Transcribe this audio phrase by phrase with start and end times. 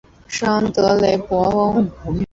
[0.27, 1.91] 圣昂德雷德博翁。